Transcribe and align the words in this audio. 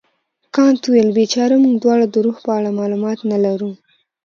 کانت 0.53 0.81
وویل 0.85 1.09
بیچاره 1.19 1.55
موږ 1.63 1.75
دواړه 1.83 2.05
د 2.09 2.15
روح 2.25 2.37
په 2.45 2.51
اړه 2.57 2.69
معلومات 2.79 3.19
نه 3.31 3.37
لرو. 3.45 3.71